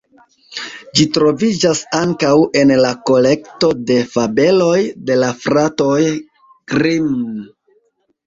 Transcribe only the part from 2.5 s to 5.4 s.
en la kolekto de fabeloj de la